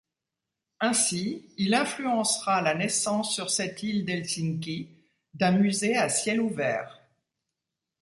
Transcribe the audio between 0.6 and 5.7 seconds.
Ainsi il influencera la naissance sur cette île d'Helsinki d'un